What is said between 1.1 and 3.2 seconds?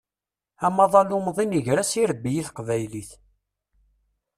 umḍin iger-as arebbi i teqbaylit.